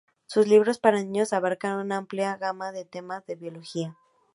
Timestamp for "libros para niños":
0.47-1.31